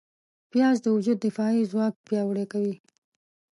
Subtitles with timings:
[0.51, 2.75] پیاز د وجود دفاعي ځواک پیاوړی کوي